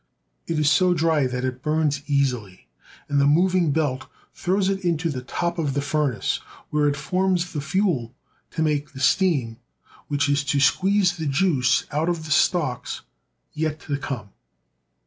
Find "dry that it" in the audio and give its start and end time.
0.95-1.61